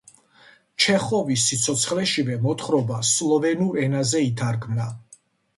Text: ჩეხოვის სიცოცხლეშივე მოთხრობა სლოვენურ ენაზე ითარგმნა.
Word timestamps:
ჩეხოვის 0.85 1.43
სიცოცხლეშივე 1.49 2.37
მოთხრობა 2.47 2.97
სლოვენურ 3.11 3.81
ენაზე 3.85 4.23
ითარგმნა. 4.31 4.91